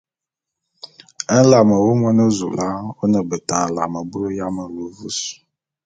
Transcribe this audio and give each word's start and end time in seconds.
Nlame 1.35 1.75
wu, 1.83 1.91
Monezoula, 2.01 2.67
ô 3.01 3.03
ne 3.11 3.19
beta 3.29 3.57
nlame 3.67 3.99
bulu 4.09 4.29
ya 4.37 4.47
melu 4.55 4.83
mvus. 4.91 5.17